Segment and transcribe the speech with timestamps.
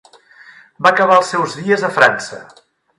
[0.87, 2.45] Va acabar els seus dies a França.